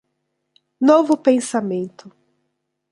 Novo 0.87 1.15
pensamento 1.15 2.11